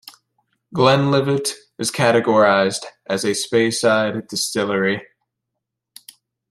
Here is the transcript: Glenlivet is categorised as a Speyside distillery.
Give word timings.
Glenlivet 0.73 1.53
is 1.77 1.91
categorised 1.91 2.85
as 3.07 3.23
a 3.23 3.35
Speyside 3.35 4.27
distillery. 4.29 5.05